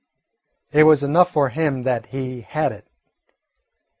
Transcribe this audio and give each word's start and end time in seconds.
It 0.71 0.85
was 0.85 1.03
enough 1.03 1.29
for 1.31 1.49
him 1.49 1.83
that 1.83 2.07
he 2.07 2.41
had 2.41 2.71
it. 2.71 2.87